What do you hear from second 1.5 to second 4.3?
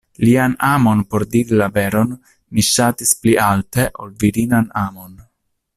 la veron mi ŝatis pli alte, ol